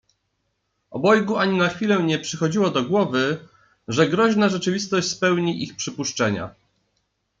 Obojgu 0.99 1.37
ani 1.37 1.57
na 1.57 1.69
chwilę 1.69 2.03
nie 2.03 2.19
przychodziło 2.19 2.69
do 2.69 2.83
głowy, 2.83 3.47
że 3.87 4.09
groźna 4.09 4.49
rzeczywistość 4.49 5.07
spełni 5.09 5.63
ich 5.63 5.75
przypuszczenia. 5.75 6.55